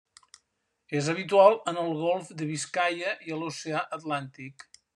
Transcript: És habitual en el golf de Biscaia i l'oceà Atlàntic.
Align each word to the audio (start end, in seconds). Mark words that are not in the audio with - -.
És 0.99 1.09
habitual 1.13 1.57
en 1.71 1.77
el 1.81 1.93
golf 1.99 2.31
de 2.39 2.47
Biscaia 2.53 3.13
i 3.29 3.37
l'oceà 3.43 3.85
Atlàntic. 3.99 4.67